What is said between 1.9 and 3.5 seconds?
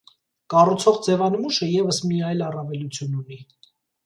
մի այլ առավելություն ունի։